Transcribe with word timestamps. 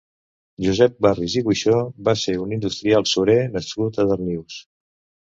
Josep 0.67 0.93
Barris 1.05 1.35
i 1.41 1.43
Buixó 1.49 1.75
va 2.07 2.15
ser 2.21 2.35
un 2.45 2.55
industrial 2.57 3.05
surer 3.11 3.37
nascut 3.59 4.01
a 4.01 4.07
Darnius. 4.15 4.57